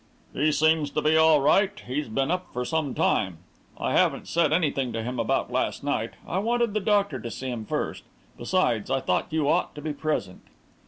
"He 0.33 0.51
seems 0.51 0.89
to 0.89 1.01
be 1.03 1.15
all 1.15 1.41
right. 1.41 1.79
He's 1.85 2.07
been 2.07 2.31
up 2.31 2.47
for 2.53 2.65
some 2.65 2.95
time. 2.95 3.37
I 3.77 3.91
haven't 3.91 4.27
said 4.27 4.51
anything 4.51 4.91
to 4.93 5.03
him 5.03 5.19
about 5.19 5.51
last 5.51 5.83
night 5.83 6.13
I 6.27 6.39
wanted 6.39 6.73
the 6.73 6.79
doctor 6.79 7.19
to 7.19 7.29
see 7.29 7.49
him 7.51 7.67
first; 7.67 8.01
besides, 8.35 8.89
I 8.89 8.99
thought 8.99 9.27
you 9.31 9.47
ought 9.47 9.75
to 9.75 9.81
be 9.83 9.93
present." 9.93 10.41